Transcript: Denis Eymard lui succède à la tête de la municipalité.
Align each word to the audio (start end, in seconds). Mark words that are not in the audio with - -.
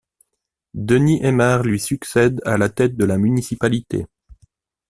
Denis 0.73 1.21
Eymard 1.23 1.61
lui 1.63 1.79
succède 1.79 2.41
à 2.43 2.57
la 2.57 2.69
tête 2.69 2.97
de 2.97 3.05
la 3.05 3.19
municipalité. 3.19 4.07